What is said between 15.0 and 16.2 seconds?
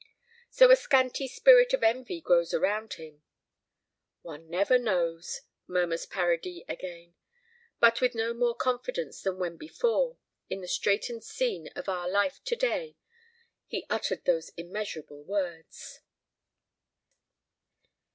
words.